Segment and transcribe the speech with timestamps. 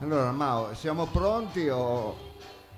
[0.00, 2.16] Allora, Mao, siamo pronti o...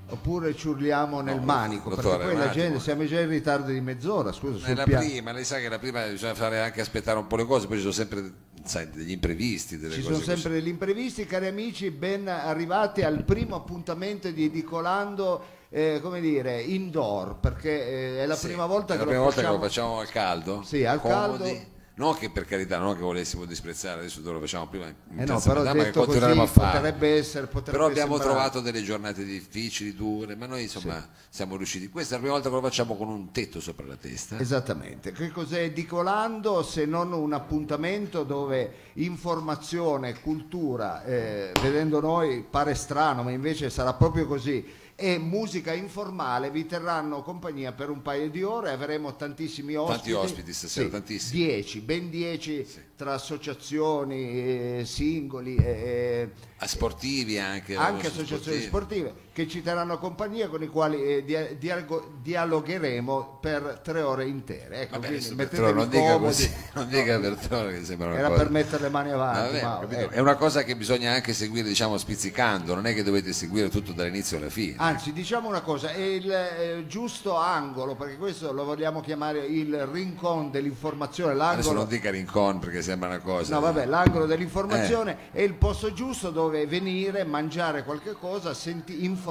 [0.08, 1.90] oppure ci urliamo nel No, manico?
[1.90, 2.62] dottore, perché poi un la attimo.
[2.64, 5.04] gente, siamo già in ritardo di mezz'ora, scusa, È sul la piano.
[5.04, 7.76] prima, lei sa che la prima bisogna fare anche aspettare un po' le cose, poi
[7.76, 8.32] ci sono sempre
[8.64, 13.22] sai, degli imprevisti, delle Ci cose sono sempre degli imprevisti, cari amici, ben arrivati al
[13.24, 18.94] primo appuntamento di Edicolando, eh, come dire, indoor, perché eh, è la Sì, prima volta
[18.94, 19.56] è che la lo prima volta facciamo.
[19.58, 20.62] che lo facciamo al caldo.
[20.62, 21.78] Sì, al comodi.
[22.00, 25.38] Non che per carità, non che volessimo disprezzare, adesso lo facciamo prima in Eh no,
[25.38, 26.78] però metà, ma che detto così a fare.
[26.78, 31.56] potrebbe essere potrebbe Però abbiamo sembrare- trovato delle giornate difficili, dure, ma noi insomma siamo
[31.56, 31.90] riusciti.
[31.90, 34.38] Questa è la prima volta che lo facciamo con un tetto sopra la testa.
[34.38, 42.74] Esattamente, che cos'è Edicolando se non un appuntamento dove informazione, cultura, eh, vedendo noi pare
[42.74, 44.64] strano, ma invece sarà proprio così,
[45.02, 49.98] e musica informale vi terranno compagnia per un paio di ore, avremo tantissimi ospiti.
[49.98, 51.42] Tanti ospiti stasera, Sì, tantissimi.
[51.42, 57.74] Dieci, ben dieci tra associazioni, eh, singoli, eh, A sportivi anche.
[57.76, 63.80] anche associazioni sportive che ci terranno compagnia con i quali eh, dia- dialogo- dialogheremo per
[63.82, 64.82] tre ore intere.
[64.82, 66.24] Ecco, Vabbè, quindi adesso mettetevi Bertone, non dica comodi.
[66.24, 68.42] così, non dica Bertone che sembra una Era cosa.
[68.42, 69.60] per mettere le mani avanti.
[69.60, 70.00] Vabbè, capito?
[70.00, 70.12] ecco.
[70.12, 73.92] È una cosa che bisogna anche seguire, diciamo, spizzicando, non è che dovete seguire tutto
[73.92, 74.74] dall'inizio alla fine.
[74.78, 79.86] Anzi, diciamo una cosa, è il eh, giusto angolo, perché questo lo vogliamo chiamare il
[79.86, 81.78] rincon dell'informazione, Adesso l'angolo...
[81.78, 83.54] non dica rincon perché sembra una cosa.
[83.54, 85.38] No, vabbè, l'angolo dell'informazione Eh.
[85.38, 89.28] è il posto giusto dove venire, mangiare qualche cosa, senti- informarsi,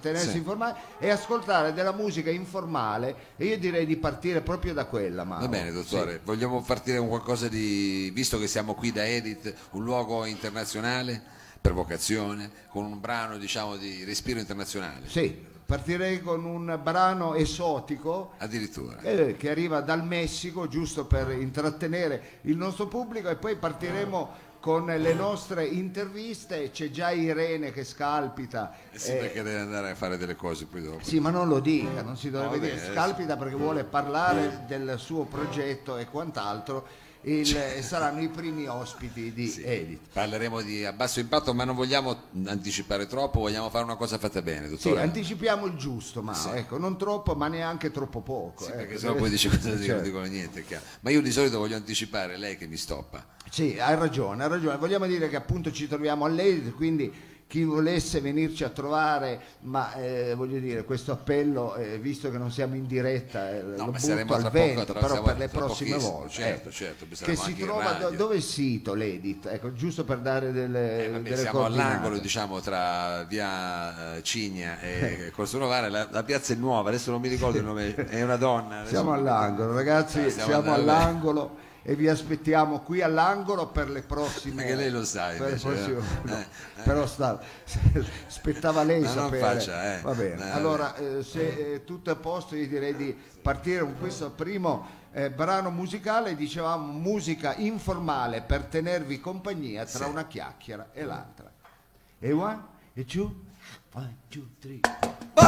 [0.00, 0.36] tenersi Sì.
[0.38, 3.14] informati e ascoltare della musica informale.
[3.36, 5.24] E io direi di partire proprio da quella.
[5.24, 5.40] Mao.
[5.40, 8.10] Va bene, dottore, vogliamo partire con qualcosa di.
[8.12, 11.20] visto che siamo qui da Edit, un luogo internazionale
[11.60, 15.06] per vocazione, con un brano diciamo di respiro internazionale.
[15.08, 18.32] Sì, sì, partirei con un brano esotico.
[18.38, 18.98] Addirittura.
[19.02, 24.84] eh, che arriva dal Messico giusto per intrattenere il nostro pubblico e poi partiremo con
[24.84, 29.94] le nostre interviste c'è già Irene che scalpita Eh sì, eh, perché deve andare a
[29.94, 31.02] fare delle cose poi dopo.
[31.02, 32.92] Sì, ma non lo dica, non si dovrebbe No, dire.
[32.92, 36.86] Scalpita perché vuole parlare del suo progetto e quant'altro.
[37.22, 39.62] Il- e saranno i primi ospiti di Sì.
[39.62, 40.00] Edith.
[40.12, 42.16] Parleremo di a basso impatto, ma non vogliamo
[42.46, 45.02] anticipare troppo, vogliamo fare una cosa fatta bene, Sì, dottore.
[45.02, 46.48] anticipiamo il giusto, ma Sì.
[46.54, 48.64] ecco, non troppo, ma neanche troppo poco.
[48.64, 48.78] Sì, ecco.
[48.78, 49.94] perché sennò poi dice cosa dico, Certo.
[49.94, 50.84] non dicono niente, chiaro.
[51.00, 53.24] Ma io di solito voglio anticipare lei che mi stoppa.
[53.50, 54.76] Sì, hai ragione, hai ragione.
[54.78, 57.12] Vogliamo dire che appunto ci troviamo all'Edith, quindi
[57.50, 62.52] chi volesse venirci a trovare, ma eh, voglio dire, questo appello, eh, visto che non
[62.52, 65.96] siamo in diretta, eh, lo ma butto al poco, vento, però siamo per le prossime
[65.98, 66.32] volte.
[66.32, 66.70] certo, ecco.
[66.70, 69.46] certo, che si trova, do- dove è il sito l'Edith?
[69.46, 74.78] Ecco, giusto per dare delle, Eh, vabbè, delle siamo all'angolo diciamo tra via eh, Cigna
[74.80, 78.22] e Corso Novara, la, la piazza è nuova, adesso non mi ricordo il nome, è
[78.22, 78.86] una donna.
[78.86, 84.56] Siamo all'angolo, ragazzi, Ah, siamo, andando- all'angolo e vi aspettiamo qui all'angolo per le prossime.
[84.56, 86.02] Perché lei lo sa, per invece, prossime- eh?
[86.22, 86.82] no, Eh, eh.
[86.82, 87.40] Però sta,
[88.26, 89.40] spettava lei non sapere.
[89.40, 90.00] faccia, eh.
[90.02, 90.46] Va bene.
[90.46, 94.98] Eh, allora, se eh, tutto è a posto, io direi di partire con questo primo
[95.34, 96.36] brano musicale.
[96.36, 100.10] Dicevamo musica informale per tenervi compagnia tra Sì.
[100.10, 101.50] una chiacchiera e l'altra.
[102.18, 102.62] E one,
[102.94, 103.34] e two,
[103.94, 104.80] one, two, three.
[104.80, 105.46] Si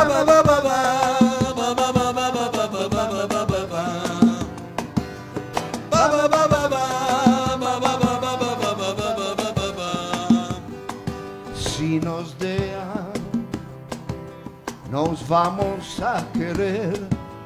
[14.92, 16.92] nos vamos a querer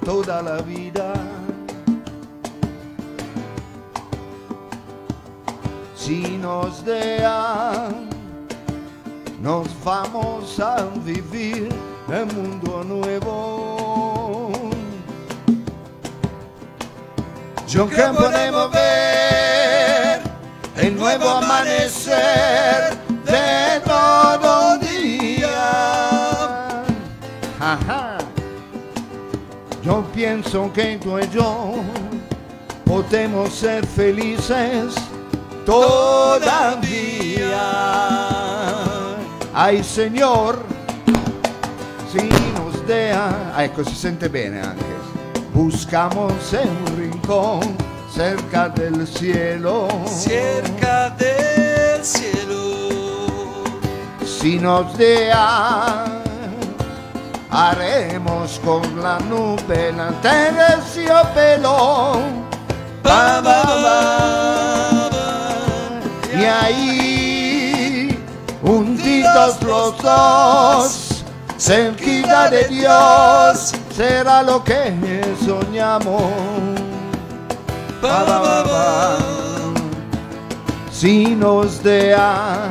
[0.04, 1.12] toda la vida.
[5.94, 7.88] Si nos deja,
[9.40, 11.68] nos vamos a vivir
[12.08, 14.50] un mundo nuevo.
[17.68, 20.20] Yo que podemos ver
[20.78, 22.96] el nuevo amanecer
[27.60, 28.18] Ajá.
[29.82, 31.74] Yo pienso que tú y yo
[32.84, 34.94] podemos ser felices
[35.64, 36.86] todavía.
[39.54, 40.62] Ay Señor,
[42.12, 44.84] si nos deja, ah, ecco si sente bene anche.
[45.54, 47.60] Buscamos un rincón
[48.12, 49.88] cerca del cielo.
[50.06, 53.64] cerca del cielo.
[54.24, 56.15] Si nos deja,
[57.56, 62.20] haremos con la nube la terciopelo.
[63.02, 65.08] Ba, ba, ba,
[66.38, 68.22] Y ahí,
[68.62, 71.24] hundidos los dos,
[71.56, 74.92] cerquita de Dios, será lo que
[75.46, 76.22] soñamos.
[80.90, 82.70] Si nos deja,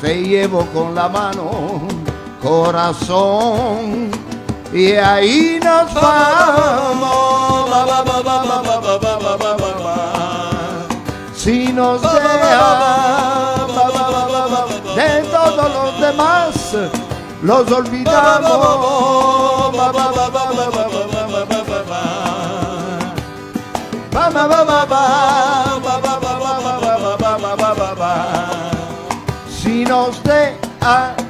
[0.00, 2.03] te llevo con la mano,
[2.44, 4.10] corazón.
[4.72, 7.24] Y ahí nos vamos.
[11.34, 12.12] Si nos dejan
[14.96, 16.54] de todos los demás,
[17.42, 18.74] los olvidamos.
[29.62, 31.23] Si nos dejan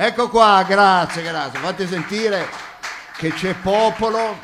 [0.00, 1.58] Ecco qua, grazie, grazie.
[1.58, 2.48] Fate sentire
[3.16, 4.38] che c'è popolo